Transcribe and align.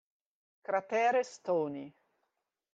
Cratere 0.63 1.21
Stoney 1.21 1.93